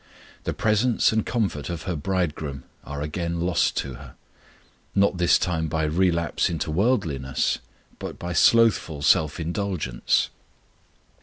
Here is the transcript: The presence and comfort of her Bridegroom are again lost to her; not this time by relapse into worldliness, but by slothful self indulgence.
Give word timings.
The 0.45 0.53
presence 0.55 1.11
and 1.11 1.23
comfort 1.23 1.69
of 1.69 1.83
her 1.83 1.95
Bridegroom 1.95 2.63
are 2.83 3.03
again 3.03 3.39
lost 3.41 3.77
to 3.77 3.93
her; 3.93 4.15
not 4.95 5.19
this 5.19 5.37
time 5.37 5.67
by 5.67 5.83
relapse 5.83 6.49
into 6.49 6.71
worldliness, 6.71 7.59
but 7.99 8.17
by 8.17 8.33
slothful 8.33 9.03
self 9.03 9.39
indulgence. 9.39 10.29